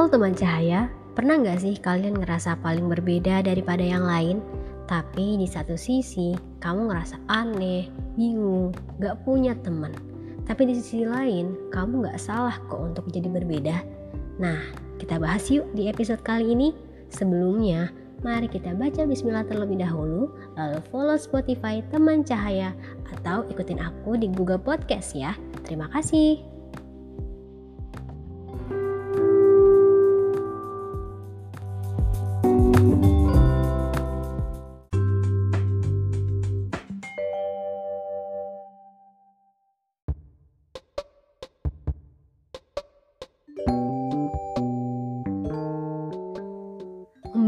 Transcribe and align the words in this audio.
Halo 0.00 0.16
teman 0.16 0.32
cahaya, 0.32 0.88
pernah 1.12 1.36
nggak 1.36 1.60
sih 1.60 1.76
kalian 1.76 2.24
ngerasa 2.24 2.56
paling 2.64 2.88
berbeda 2.88 3.44
daripada 3.44 3.84
yang 3.84 4.00
lain? 4.00 4.40
Tapi 4.88 5.36
di 5.36 5.44
satu 5.44 5.76
sisi, 5.76 6.32
kamu 6.56 6.88
ngerasa 6.88 7.20
aneh, 7.28 7.92
bingung, 8.16 8.72
gak 8.96 9.20
punya 9.28 9.52
teman. 9.60 9.92
Tapi 10.48 10.72
di 10.72 10.80
sisi 10.80 11.04
lain, 11.04 11.52
kamu 11.68 12.08
gak 12.08 12.16
salah 12.16 12.56
kok 12.72 12.80
untuk 12.80 13.12
jadi 13.12 13.28
berbeda. 13.28 13.76
Nah, 14.40 14.72
kita 14.96 15.20
bahas 15.20 15.52
yuk 15.52 15.68
di 15.76 15.92
episode 15.92 16.24
kali 16.24 16.48
ini. 16.48 16.72
Sebelumnya, 17.12 17.92
mari 18.24 18.48
kita 18.48 18.72
baca 18.72 19.04
bismillah 19.04 19.44
terlebih 19.52 19.84
dahulu, 19.84 20.32
lalu 20.56 20.80
follow 20.88 21.20
Spotify 21.20 21.84
Teman 21.92 22.24
Cahaya, 22.24 22.72
atau 23.20 23.44
ikutin 23.52 23.76
aku 23.76 24.16
di 24.16 24.32
Google 24.32 24.64
Podcast 24.64 25.12
ya. 25.12 25.36
Terima 25.68 25.92
kasih. 25.92 26.49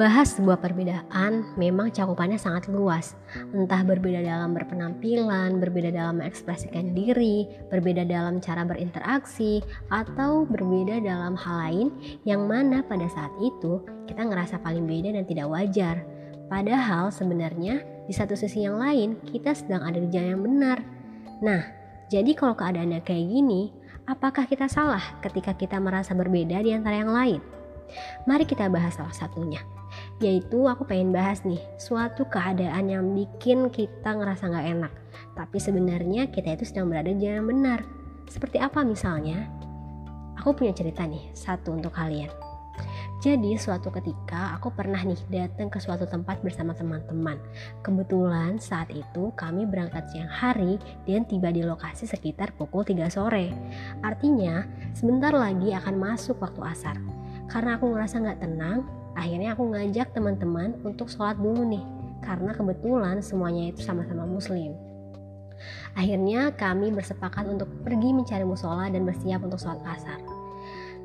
Membahas 0.03 0.35
sebuah 0.35 0.59
perbedaan 0.59 1.55
memang 1.55 1.95
cakupannya 1.95 2.35
sangat 2.35 2.67
luas, 2.67 3.15
entah 3.55 3.87
berbeda 3.87 4.19
dalam 4.19 4.51
berpenampilan, 4.51 5.63
berbeda 5.63 5.95
dalam 5.95 6.19
mengekspresikan 6.19 6.91
diri, 6.91 7.47
berbeda 7.71 8.03
dalam 8.03 8.43
cara 8.43 8.67
berinteraksi, 8.67 9.63
atau 9.95 10.43
berbeda 10.43 10.99
dalam 11.07 11.39
hal 11.39 11.55
lain 11.55 11.87
yang 12.27 12.51
mana 12.51 12.83
pada 12.83 13.07
saat 13.15 13.31
itu 13.39 13.79
kita 14.11 14.27
ngerasa 14.27 14.59
paling 14.59 14.91
beda 14.91 15.15
dan 15.15 15.23
tidak 15.23 15.47
wajar. 15.47 16.03
Padahal 16.51 17.15
sebenarnya 17.15 17.87
di 18.03 18.11
satu 18.11 18.35
sisi 18.35 18.67
yang 18.67 18.83
lain 18.83 19.23
kita 19.23 19.55
sedang 19.55 19.87
ada 19.87 20.03
di 20.03 20.11
jalan 20.11 20.35
yang 20.35 20.43
benar. 20.43 20.79
Nah, 21.47 21.63
jadi 22.11 22.35
kalau 22.35 22.59
keadaannya 22.59 23.07
kayak 23.07 23.23
gini, 23.23 23.71
apakah 24.11 24.51
kita 24.51 24.67
salah 24.67 25.23
ketika 25.23 25.55
kita 25.55 25.79
merasa 25.79 26.11
berbeda 26.11 26.59
di 26.59 26.75
antara 26.75 26.99
yang 26.99 27.15
lain? 27.15 27.39
Mari 28.27 28.51
kita 28.51 28.67
bahas 28.67 28.99
salah 28.99 29.15
satunya 29.15 29.63
yaitu 30.21 30.67
aku 30.69 30.87
pengen 30.87 31.11
bahas 31.11 31.43
nih 31.43 31.61
suatu 31.81 32.29
keadaan 32.29 32.89
yang 32.89 33.05
bikin 33.13 33.69
kita 33.73 34.15
ngerasa 34.15 34.49
nggak 34.49 34.69
enak 34.79 34.93
tapi 35.37 35.59
sebenarnya 35.59 36.29
kita 36.31 36.57
itu 36.57 36.65
sedang 36.69 36.89
berada 36.89 37.11
di 37.11 37.21
jalan 37.23 37.49
benar 37.49 37.81
seperti 38.29 38.61
apa 38.61 38.85
misalnya 38.85 39.49
aku 40.39 40.57
punya 40.57 40.73
cerita 40.73 41.05
nih 41.05 41.33
satu 41.37 41.77
untuk 41.77 41.93
kalian 41.93 42.33
jadi 43.23 43.55
suatu 43.55 43.95
ketika 43.95 44.59
aku 44.59 44.75
pernah 44.75 44.99
nih 44.99 45.21
datang 45.31 45.71
ke 45.71 45.79
suatu 45.79 46.11
tempat 46.11 46.43
bersama 46.43 46.75
teman-teman. 46.75 47.39
Kebetulan 47.79 48.59
saat 48.59 48.91
itu 48.91 49.31
kami 49.39 49.63
berangkat 49.63 50.11
siang 50.11 50.27
hari 50.27 50.75
dan 51.07 51.23
tiba 51.31 51.55
di 51.55 51.63
lokasi 51.63 52.11
sekitar 52.11 52.51
pukul 52.59 52.83
3 52.83 53.07
sore. 53.07 53.55
Artinya 54.03 54.67
sebentar 54.91 55.31
lagi 55.31 55.71
akan 55.71 56.03
masuk 56.03 56.43
waktu 56.43 56.67
asar. 56.67 56.99
Karena 57.47 57.79
aku 57.79 57.95
ngerasa 57.95 58.27
nggak 58.27 58.41
tenang, 58.43 58.91
akhirnya 59.19 59.55
aku 59.57 59.69
ngajak 59.73 60.13
teman-teman 60.17 60.77
untuk 60.83 61.09
sholat 61.09 61.37
dulu 61.37 61.65
nih 61.67 61.85
karena 62.23 62.55
kebetulan 62.55 63.19
semuanya 63.21 63.75
itu 63.75 63.83
sama-sama 63.83 64.25
muslim. 64.25 64.73
Akhirnya 65.95 66.55
kami 66.57 66.91
bersepakat 66.91 67.47
untuk 67.47 67.69
pergi 67.85 68.11
mencari 68.15 68.43
musola 68.43 68.89
dan 68.89 69.05
bersiap 69.05 69.43
untuk 69.45 69.61
sholat 69.61 69.83
asar. 69.87 70.21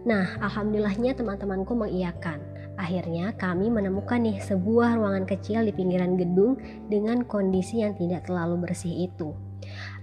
Nah 0.07 0.39
alhamdulillahnya 0.39 1.17
teman-temanku 1.17 1.73
mengiyakan. 1.75 2.39
Akhirnya 2.77 3.33
kami 3.33 3.73
menemukan 3.73 4.21
nih 4.21 4.37
sebuah 4.37 5.01
ruangan 5.01 5.25
kecil 5.25 5.65
di 5.65 5.73
pinggiran 5.73 6.13
gedung 6.13 6.61
dengan 6.85 7.25
kondisi 7.25 7.81
yang 7.81 7.97
tidak 7.97 8.29
terlalu 8.29 8.69
bersih 8.69 9.09
itu. 9.09 9.33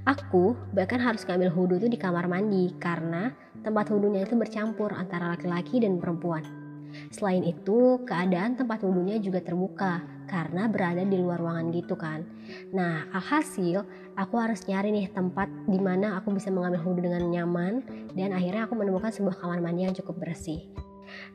Aku 0.05 0.59
bahkan 0.75 0.99
harus 0.99 1.23
ngambil 1.25 1.55
wudhu 1.55 1.75
itu 1.81 1.89
di 1.89 1.97
kamar 1.97 2.27
mandi 2.27 2.75
karena 2.77 3.31
tempat 3.63 3.89
wudhunya 3.89 4.27
itu 4.27 4.35
bercampur 4.35 4.93
antara 4.93 5.33
laki-laki 5.33 5.81
dan 5.81 5.97
perempuan. 6.03 6.64
Selain 7.11 7.43
itu, 7.45 8.03
keadaan 8.05 8.59
tempat 8.59 8.83
wudhunya 8.83 9.19
juga 9.21 9.41
terbuka 9.41 10.05
karena 10.25 10.67
berada 10.67 11.05
di 11.05 11.17
luar 11.21 11.39
ruangan 11.39 11.71
gitu 11.71 11.95
kan. 11.95 12.25
Nah, 12.73 13.07
alhasil 13.13 13.85
aku 14.17 14.35
harus 14.41 14.65
nyari 14.67 14.91
nih 14.91 15.13
tempat 15.13 15.47
di 15.69 15.79
mana 15.79 16.19
aku 16.19 16.33
bisa 16.35 16.49
mengambil 16.51 16.83
wudhu 16.83 17.07
dengan 17.07 17.29
nyaman 17.29 17.85
dan 18.17 18.33
akhirnya 18.33 18.67
aku 18.67 18.75
menemukan 18.75 19.13
sebuah 19.13 19.37
kamar 19.39 19.61
mandi 19.61 19.87
yang 19.87 19.95
cukup 19.95 20.19
bersih. 20.19 20.65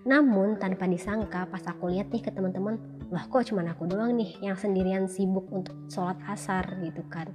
Namun 0.04 0.58
tanpa 0.58 0.90
disangka 0.90 1.46
pas 1.48 1.62
aku 1.70 1.94
lihat 1.94 2.10
nih 2.10 2.26
ke 2.26 2.32
teman-teman, 2.34 2.82
lah 3.14 3.26
kok 3.30 3.46
cuma 3.48 3.64
aku 3.66 3.86
doang 3.86 4.18
nih 4.18 4.36
yang 4.42 4.58
sendirian 4.58 5.06
sibuk 5.06 5.46
untuk 5.54 5.76
sholat 5.88 6.18
asar 6.28 6.66
gitu 6.82 7.06
kan. 7.08 7.30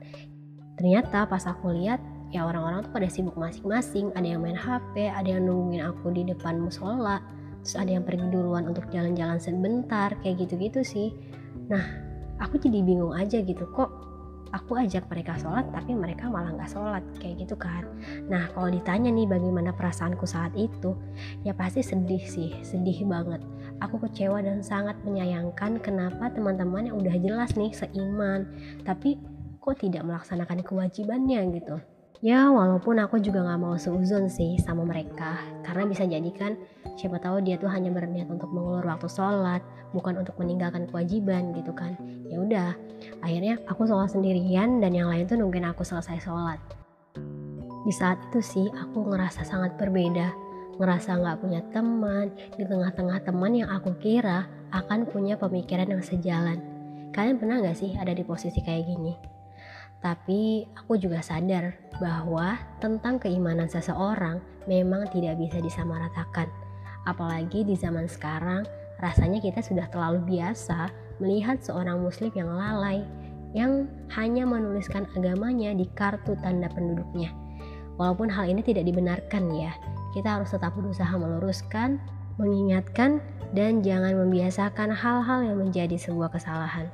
Ternyata 0.74 1.30
pas 1.30 1.44
aku 1.46 1.70
lihat 1.70 2.02
ya 2.34 2.42
orang-orang 2.42 2.82
tuh 2.82 2.92
pada 2.92 3.06
sibuk 3.06 3.38
masing-masing, 3.38 4.10
ada 4.18 4.26
yang 4.26 4.42
main 4.42 4.58
HP, 4.58 5.06
ada 5.06 5.38
yang 5.38 5.46
nungguin 5.46 5.86
aku 5.86 6.10
di 6.10 6.26
depan 6.26 6.58
musola, 6.58 7.22
terus 7.64 7.80
ada 7.80 7.96
yang 7.96 8.04
pergi 8.04 8.28
duluan 8.28 8.68
untuk 8.68 8.84
jalan-jalan 8.92 9.40
sebentar 9.40 10.12
kayak 10.20 10.44
gitu-gitu 10.44 10.84
sih. 10.84 11.16
Nah 11.72 11.82
aku 12.36 12.60
jadi 12.60 12.84
bingung 12.84 13.16
aja 13.16 13.40
gitu 13.40 13.64
kok 13.72 13.88
aku 14.52 14.78
ajak 14.78 15.08
mereka 15.10 15.34
sholat 15.40 15.66
tapi 15.74 15.96
mereka 15.96 16.30
malah 16.30 16.52
nggak 16.52 16.70
sholat 16.70 17.02
kayak 17.18 17.48
gitu 17.48 17.56
kan. 17.56 17.88
Nah 18.28 18.52
kalau 18.52 18.68
ditanya 18.68 19.08
nih 19.08 19.24
bagaimana 19.24 19.72
perasaanku 19.72 20.28
saat 20.28 20.52
itu? 20.54 20.92
Ya 21.42 21.56
pasti 21.56 21.80
sedih 21.80 22.22
sih 22.22 22.52
sedih 22.60 23.08
banget. 23.08 23.40
Aku 23.80 23.96
kecewa 23.96 24.44
dan 24.44 24.60
sangat 24.60 25.00
menyayangkan 25.02 25.80
kenapa 25.80 26.30
teman-teman 26.30 26.92
yang 26.92 27.00
udah 27.00 27.16
jelas 27.18 27.56
nih 27.56 27.72
seiman 27.72 28.46
tapi 28.84 29.16
kok 29.64 29.80
tidak 29.80 30.04
melaksanakan 30.04 30.60
kewajibannya 30.60 31.40
gitu 31.56 31.80
Ya 32.24 32.48
walaupun 32.48 32.96
aku 33.04 33.20
juga 33.20 33.44
gak 33.44 33.60
mau 33.60 33.76
seuzon 33.76 34.32
sih 34.32 34.56
sama 34.56 34.80
mereka. 34.80 35.44
Karena 35.60 35.84
bisa 35.84 36.08
jadi 36.08 36.30
kan 36.32 36.56
siapa 36.96 37.20
tahu 37.20 37.44
dia 37.44 37.60
tuh 37.60 37.68
hanya 37.68 37.92
berniat 37.92 38.32
untuk 38.32 38.48
mengulur 38.48 38.80
waktu 38.80 39.12
sholat 39.12 39.60
Bukan 39.92 40.24
untuk 40.24 40.32
meninggalkan 40.40 40.88
kewajiban 40.88 41.52
gitu 41.52 41.76
kan. 41.76 41.92
Ya 42.32 42.40
udah 42.40 42.72
akhirnya 43.20 43.60
aku 43.68 43.84
sholat 43.84 44.08
sendirian 44.08 44.80
dan 44.80 44.96
yang 44.96 45.12
lain 45.12 45.28
tuh 45.28 45.36
nungguin 45.36 45.68
aku 45.68 45.84
selesai 45.84 46.24
sholat. 46.24 46.56
Di 47.84 47.92
saat 47.92 48.16
itu 48.32 48.40
sih 48.40 48.66
aku 48.72 49.04
ngerasa 49.04 49.44
sangat 49.44 49.76
berbeda. 49.76 50.32
Ngerasa 50.80 51.20
gak 51.20 51.44
punya 51.44 51.60
teman 51.76 52.32
Di 52.56 52.64
tengah-tengah 52.64 53.20
teman 53.20 53.52
yang 53.52 53.68
aku 53.68 54.00
kira 54.00 54.48
akan 54.72 55.12
punya 55.12 55.36
pemikiran 55.36 55.92
yang 55.92 56.00
sejalan. 56.00 56.56
Kalian 57.12 57.36
pernah 57.36 57.60
gak 57.60 57.76
sih 57.76 57.92
ada 58.00 58.16
di 58.16 58.24
posisi 58.24 58.64
kayak 58.64 58.88
gini? 58.88 59.33
Tapi 60.04 60.68
aku 60.76 61.00
juga 61.00 61.24
sadar 61.24 61.72
bahwa 61.96 62.60
tentang 62.76 63.16
keimanan 63.16 63.72
seseorang 63.72 64.36
memang 64.68 65.08
tidak 65.08 65.40
bisa 65.40 65.64
disamaratakan. 65.64 66.44
Apalagi 67.08 67.64
di 67.64 67.72
zaman 67.72 68.04
sekarang, 68.04 68.68
rasanya 69.00 69.40
kita 69.40 69.64
sudah 69.64 69.88
terlalu 69.88 70.36
biasa 70.36 70.92
melihat 71.24 71.56
seorang 71.64 72.04
muslim 72.04 72.28
yang 72.36 72.52
lalai, 72.52 73.00
yang 73.56 73.88
hanya 74.12 74.44
menuliskan 74.44 75.08
agamanya 75.16 75.72
di 75.72 75.88
kartu 75.96 76.36
tanda 76.44 76.68
penduduknya. 76.68 77.32
Walaupun 77.96 78.28
hal 78.28 78.44
ini 78.44 78.60
tidak 78.60 78.84
dibenarkan 78.84 79.56
ya, 79.56 79.72
kita 80.12 80.36
harus 80.36 80.52
tetap 80.52 80.76
berusaha 80.76 81.16
meluruskan, 81.16 81.96
mengingatkan, 82.36 83.24
dan 83.56 83.80
jangan 83.80 84.18
membiasakan 84.20 84.90
hal-hal 84.90 85.46
yang 85.46 85.56
menjadi 85.62 85.96
sebuah 85.96 86.28
kesalahan. 86.34 86.90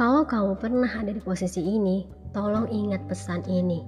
Kalau 0.00 0.24
kamu 0.24 0.56
pernah 0.56 0.88
ada 0.88 1.12
di 1.12 1.20
posisi 1.20 1.60
ini, 1.60 2.08
tolong 2.32 2.72
ingat 2.72 3.04
pesan 3.04 3.44
ini. 3.44 3.84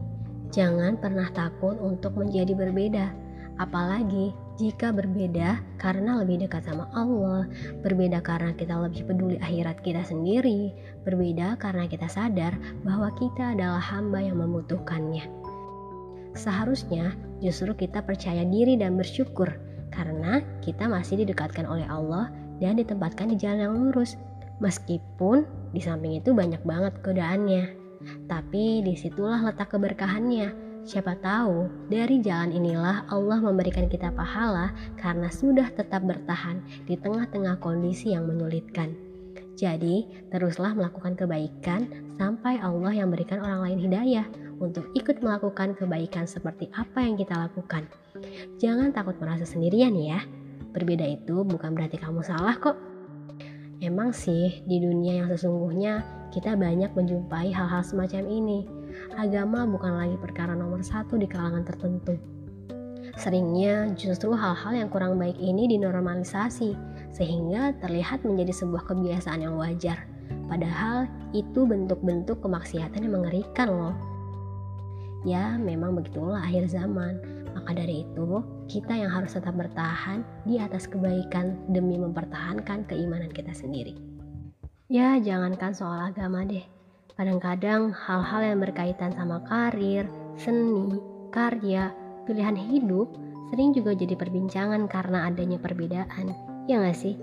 Jangan 0.53 1.01
pernah 1.01 1.25
takut 1.33 1.73
untuk 1.81 2.21
menjadi 2.21 2.53
berbeda, 2.53 3.09
apalagi 3.57 4.37
jika 4.61 4.93
berbeda 4.93 5.57
karena 5.81 6.21
lebih 6.21 6.45
dekat 6.45 6.69
sama 6.69 6.85
Allah, 6.93 7.49
berbeda 7.81 8.21
karena 8.21 8.53
kita 8.53 8.77
lebih 8.77 9.09
peduli 9.09 9.41
akhirat 9.41 9.81
kita 9.81 10.05
sendiri, 10.05 10.77
berbeda 11.09 11.57
karena 11.57 11.89
kita 11.89 12.05
sadar 12.13 12.61
bahwa 12.85 13.09
kita 13.17 13.57
adalah 13.57 13.81
hamba 13.81 14.21
yang 14.21 14.37
membutuhkannya. 14.37 15.25
Seharusnya 16.37 17.17
justru 17.41 17.73
kita 17.73 18.05
percaya 18.05 18.45
diri 18.45 18.77
dan 18.77 19.01
bersyukur 19.01 19.49
karena 19.89 20.45
kita 20.61 20.93
masih 20.93 21.25
didekatkan 21.25 21.65
oleh 21.65 21.89
Allah 21.89 22.29
dan 22.61 22.77
ditempatkan 22.77 23.33
di 23.33 23.41
jalan 23.41 23.65
yang 23.65 23.75
lurus 23.81 24.21
Meskipun 24.61 25.49
di 25.73 25.81
samping 25.81 26.19
itu 26.19 26.37
banyak 26.37 26.61
banget 26.67 26.99
godaannya, 27.01 27.65
tapi 28.27 28.83
di 28.85 28.95
situlah 28.99 29.41
letak 29.41 29.73
keberkahannya. 29.73 30.73
Siapa 30.83 31.15
tahu 31.23 31.71
dari 31.87 32.19
jalan 32.19 32.51
inilah 32.51 33.07
Allah 33.07 33.39
memberikan 33.39 33.87
kita 33.87 34.11
pahala 34.11 34.75
karena 34.99 35.31
sudah 35.31 35.71
tetap 35.71 36.03
bertahan 36.03 36.59
di 36.91 36.99
tengah-tengah 36.99 37.63
kondisi 37.63 38.11
yang 38.11 38.27
menyulitkan. 38.27 38.91
Jadi, 39.55 40.27
teruslah 40.35 40.75
melakukan 40.75 41.15
kebaikan 41.15 41.87
sampai 42.19 42.59
Allah 42.59 42.91
yang 42.99 43.15
berikan 43.15 43.39
orang 43.39 43.63
lain 43.63 43.79
hidayah 43.79 44.27
untuk 44.59 44.91
ikut 44.99 45.23
melakukan 45.23 45.79
kebaikan 45.79 46.27
seperti 46.27 46.67
apa 46.75 46.99
yang 46.99 47.15
kita 47.15 47.39
lakukan. 47.39 47.87
Jangan 48.59 48.91
takut 48.91 49.15
merasa 49.23 49.47
sendirian 49.47 49.95
ya. 49.95 50.19
Berbeda 50.75 51.07
itu 51.07 51.47
bukan 51.47 51.79
berarti 51.79 52.01
kamu 52.01 52.27
salah 52.27 52.59
kok. 52.59 52.92
Emang 53.83 54.15
sih 54.15 54.63
di 54.63 54.79
dunia 54.79 55.19
yang 55.19 55.29
sesungguhnya 55.35 56.07
kita 56.31 56.55
banyak 56.55 56.95
menjumpai 56.95 57.51
hal-hal 57.51 57.83
semacam 57.83 58.31
ini. 58.31 58.63
Agama 59.19 59.67
bukan 59.67 59.99
lagi 59.99 60.15
perkara 60.23 60.55
nomor 60.55 60.87
satu 60.87 61.19
di 61.19 61.27
kalangan 61.27 61.67
tertentu. 61.67 62.15
Seringnya 63.19 63.91
justru 63.99 64.31
hal-hal 64.39 64.79
yang 64.79 64.87
kurang 64.87 65.19
baik 65.19 65.35
ini 65.43 65.67
dinormalisasi 65.67 66.79
sehingga 67.11 67.75
terlihat 67.83 68.23
menjadi 68.23 68.55
sebuah 68.55 68.87
kebiasaan 68.87 69.51
yang 69.51 69.59
wajar. 69.59 70.07
Padahal 70.47 71.11
itu 71.35 71.67
bentuk-bentuk 71.67 72.39
kemaksiatan 72.39 73.03
yang 73.03 73.19
mengerikan 73.19 73.67
loh. 73.67 73.97
Ya, 75.27 75.59
memang 75.59 75.99
begitulah 75.99 76.39
akhir 76.39 76.71
zaman. 76.71 77.19
Maka 77.51 77.75
dari 77.75 78.07
itu, 78.07 78.47
kita 78.73 78.97
yang 78.97 79.13
harus 79.13 79.37
tetap 79.37 79.53
bertahan 79.53 80.25
di 80.49 80.57
atas 80.57 80.89
kebaikan 80.89 81.61
demi 81.69 82.01
mempertahankan 82.01 82.89
keimanan 82.89 83.29
kita 83.29 83.53
sendiri. 83.53 83.93
Ya, 84.89 85.21
jangankan 85.21 85.77
soal 85.77 86.09
agama 86.09 86.41
deh. 86.49 86.65
Kadang-kadang 87.13 87.93
hal-hal 87.93 88.41
yang 88.41 88.65
berkaitan 88.65 89.13
sama 89.13 89.45
karir, 89.45 90.09
seni, 90.41 90.97
karya, 91.29 91.93
pilihan 92.25 92.57
hidup 92.57 93.13
sering 93.53 93.77
juga 93.77 93.93
jadi 93.93 94.17
perbincangan 94.17 94.89
karena 94.89 95.29
adanya 95.29 95.61
perbedaan. 95.61 96.33
Ya 96.65 96.81
nggak 96.81 96.97
sih? 96.97 97.21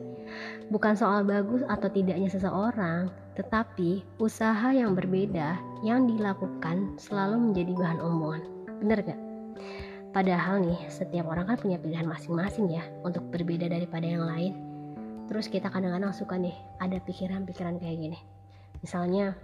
Bukan 0.69 0.93
soal 0.93 1.25
bagus 1.25 1.65
atau 1.65 1.89
tidaknya 1.89 2.29
seseorang, 2.29 3.09
tetapi 3.33 4.05
usaha 4.21 4.69
yang 4.69 4.93
berbeda 4.93 5.57
yang 5.81 6.05
dilakukan 6.05 6.93
selalu 7.01 7.49
menjadi 7.49 7.73
bahan 7.73 7.99
omongan. 8.05 8.43
Bener 8.85 9.01
gak? 9.01 9.19
Padahal 10.09 10.65
nih, 10.65 10.81
setiap 10.89 11.29
orang 11.29 11.53
kan 11.53 11.57
punya 11.61 11.77
pilihan 11.77 12.09
masing-masing 12.09 12.65
ya 12.73 12.81
untuk 13.05 13.29
berbeda 13.29 13.69
daripada 13.69 14.09
yang 14.09 14.25
lain. 14.25 14.57
Terus 15.29 15.45
kita 15.45 15.69
kadang-kadang 15.69 16.09
suka 16.09 16.33
nih 16.33 16.57
ada 16.81 16.97
pikiran-pikiran 17.05 17.77
kayak 17.77 17.97
gini. 18.01 18.19
Misalnya, 18.81 19.37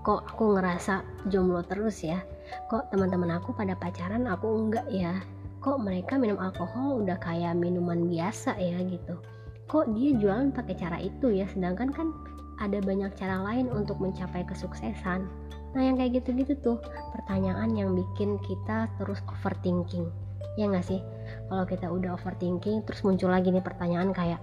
kok 0.00 0.24
aku 0.24 0.56
ngerasa 0.56 1.04
jomblo 1.28 1.60
terus 1.68 2.00
ya? 2.00 2.24
Kok 2.72 2.96
teman-teman 2.96 3.36
aku 3.36 3.52
pada 3.52 3.76
pacaran 3.76 4.24
aku 4.24 4.48
enggak 4.56 4.88
ya? 4.88 5.20
Kok 5.60 5.76
mereka 5.84 6.16
minum 6.16 6.40
alkohol 6.40 7.04
udah 7.04 7.20
kayak 7.20 7.52
minuman 7.52 8.08
biasa 8.08 8.56
ya 8.56 8.80
gitu? 8.88 9.20
Kok 9.68 9.92
dia 9.92 10.16
jualan 10.16 10.48
pakai 10.52 10.80
cara 10.80 10.96
itu 10.96 11.28
ya? 11.28 11.44
Sedangkan 11.52 11.92
kan 11.92 12.08
ada 12.56 12.80
banyak 12.80 13.12
cara 13.20 13.44
lain 13.44 13.68
untuk 13.68 14.00
mencapai 14.00 14.48
kesuksesan. 14.48 15.28
Nah 15.74 15.82
yang 15.82 15.98
kayak 15.98 16.22
gitu-gitu 16.22 16.54
tuh 16.62 16.78
pertanyaan 17.12 17.74
yang 17.74 17.92
bikin 17.92 18.38
kita 18.46 18.86
terus 18.98 19.18
overthinking. 19.26 20.06
Ya 20.54 20.70
nggak 20.70 20.86
sih? 20.86 21.02
Kalau 21.50 21.66
kita 21.66 21.90
udah 21.90 22.14
overthinking 22.14 22.86
terus 22.86 23.02
muncul 23.02 23.30
lagi 23.34 23.50
nih 23.50 23.62
pertanyaan 23.62 24.14
kayak 24.14 24.38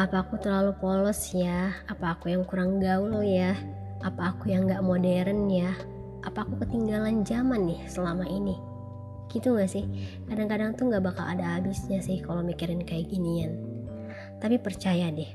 apa 0.00 0.24
aku 0.24 0.40
terlalu 0.40 0.72
polos 0.80 1.36
ya? 1.36 1.76
Apa 1.92 2.16
aku 2.16 2.32
yang 2.32 2.48
kurang 2.48 2.80
gaul 2.80 3.20
ya? 3.20 3.52
Apa 4.00 4.32
aku 4.32 4.48
yang 4.48 4.64
nggak 4.64 4.80
modern 4.80 5.52
ya? 5.52 5.76
Apa 6.24 6.48
aku 6.48 6.64
ketinggalan 6.64 7.28
zaman 7.28 7.68
nih 7.68 7.80
selama 7.84 8.24
ini? 8.24 8.56
Gitu 9.28 9.54
gak 9.54 9.70
sih? 9.70 9.86
Kadang-kadang 10.26 10.74
tuh 10.74 10.90
nggak 10.90 11.04
bakal 11.06 11.22
ada 11.22 11.60
habisnya 11.60 12.02
sih 12.02 12.18
kalau 12.24 12.40
mikirin 12.42 12.82
kayak 12.82 13.12
ginian. 13.12 13.60
Tapi 14.40 14.56
percaya 14.56 15.12
deh, 15.12 15.28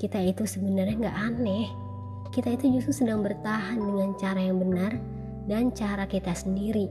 kita 0.00 0.18
itu 0.24 0.48
sebenarnya 0.48 0.96
nggak 1.06 1.18
aneh 1.20 1.68
kita 2.30 2.54
itu 2.54 2.78
justru 2.78 3.02
sedang 3.02 3.26
bertahan 3.26 3.82
dengan 3.82 4.14
cara 4.14 4.38
yang 4.38 4.62
benar 4.62 4.94
dan 5.50 5.74
cara 5.74 6.06
kita 6.06 6.30
sendiri. 6.30 6.86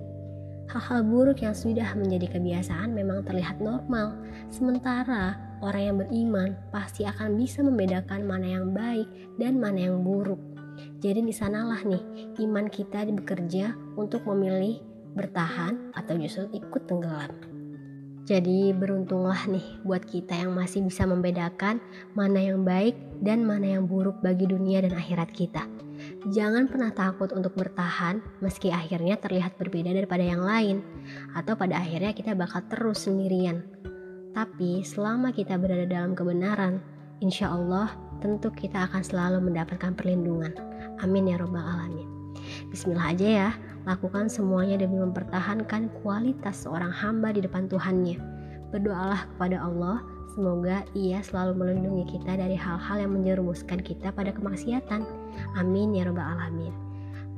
Hal-hal 0.72 1.04
buruk 1.04 1.44
yang 1.44 1.52
sudah 1.52 1.96
menjadi 2.00 2.40
kebiasaan 2.40 2.96
memang 2.96 3.28
terlihat 3.28 3.60
normal, 3.60 4.16
sementara 4.48 5.36
orang 5.60 5.84
yang 5.84 5.98
beriman 6.00 6.50
pasti 6.72 7.04
akan 7.04 7.36
bisa 7.36 7.60
membedakan 7.60 8.24
mana 8.24 8.48
yang 8.60 8.72
baik 8.72 9.08
dan 9.36 9.60
mana 9.60 9.92
yang 9.92 10.00
buruk. 10.00 10.40
Jadi 11.04 11.28
di 11.28 11.34
sanalah 11.36 11.84
nih 11.84 12.04
iman 12.48 12.72
kita 12.72 13.04
bekerja 13.04 13.76
untuk 14.00 14.24
memilih 14.32 14.80
bertahan 15.12 15.92
atau 15.92 16.16
justru 16.16 16.48
ikut 16.56 16.88
tenggelam. 16.88 17.51
Jadi 18.32 18.72
beruntunglah 18.72 19.44
nih 19.44 19.84
buat 19.84 20.08
kita 20.08 20.40
yang 20.40 20.56
masih 20.56 20.88
bisa 20.88 21.04
membedakan 21.04 21.84
mana 22.16 22.40
yang 22.40 22.64
baik 22.64 22.96
dan 23.20 23.44
mana 23.44 23.76
yang 23.76 23.92
buruk 23.92 24.24
bagi 24.24 24.48
dunia 24.48 24.80
dan 24.80 24.96
akhirat 24.96 25.36
kita. 25.36 25.68
Jangan 26.32 26.72
pernah 26.72 26.96
takut 26.96 27.36
untuk 27.36 27.60
bertahan 27.60 28.24
meski 28.40 28.72
akhirnya 28.72 29.20
terlihat 29.20 29.60
berbeda 29.60 29.92
daripada 29.92 30.24
yang 30.24 30.48
lain 30.48 30.80
atau 31.36 31.60
pada 31.60 31.84
akhirnya 31.84 32.16
kita 32.16 32.32
bakal 32.32 32.64
terus 32.72 33.04
sendirian. 33.04 33.68
Tapi 34.32 34.80
selama 34.88 35.36
kita 35.36 35.60
berada 35.60 35.84
dalam 35.84 36.16
kebenaran, 36.16 36.80
insya 37.20 37.52
Allah 37.52 37.92
tentu 38.24 38.48
kita 38.48 38.88
akan 38.88 39.04
selalu 39.04 39.52
mendapatkan 39.52 39.92
perlindungan. 39.92 40.56
Amin 41.04 41.28
ya 41.28 41.36
robbal 41.36 41.68
alamin. 41.68 42.08
Bismillah 42.72 43.12
aja 43.12 43.28
ya. 43.28 43.50
Lakukan 43.90 44.30
semuanya 44.30 44.78
demi 44.78 45.02
mempertahankan 45.02 45.90
kualitas 46.02 46.66
seorang 46.66 46.94
hamba 46.94 47.34
di 47.34 47.42
depan 47.42 47.66
Tuhannya. 47.66 48.18
Berdoalah 48.70 49.26
kepada 49.36 49.58
Allah, 49.58 50.06
semoga 50.38 50.86
Ia 50.94 51.20
selalu 51.26 51.58
melindungi 51.58 52.18
kita 52.18 52.38
dari 52.38 52.54
hal-hal 52.54 53.02
yang 53.02 53.12
menjerumuskan 53.18 53.82
kita 53.82 54.14
pada 54.14 54.30
kemaksiatan. 54.30 55.02
Amin 55.58 55.98
ya 55.98 56.06
Rabbal 56.06 56.24
'Alamin. 56.24 56.74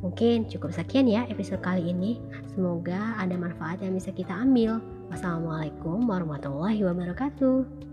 Mungkin 0.03 0.51
cukup 0.51 0.75
sekian 0.75 1.07
ya 1.07 1.23
episode 1.31 1.63
kali 1.63 1.95
ini. 1.95 2.19
Semoga 2.51 3.15
ada 3.15 3.39
manfaat 3.39 3.79
yang 3.79 3.95
bisa 3.95 4.11
kita 4.11 4.35
ambil. 4.35 4.83
Wassalamualaikum 5.07 6.03
warahmatullahi 6.03 6.83
wabarakatuh. 6.83 7.92